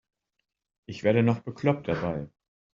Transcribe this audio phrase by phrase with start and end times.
[0.87, 2.27] Ich werde noch bekloppt dabei.